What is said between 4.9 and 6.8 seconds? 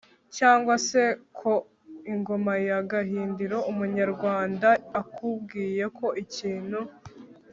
akubwiye ko ikintu